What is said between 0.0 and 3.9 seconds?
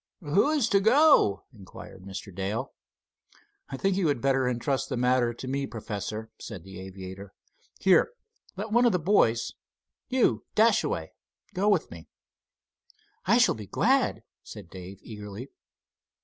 "Who is to go?" inquired Mr. Dale. "I